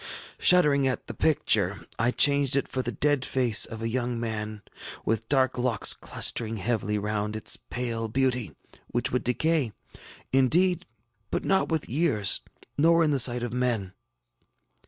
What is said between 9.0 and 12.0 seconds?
would decay, indeed, but not with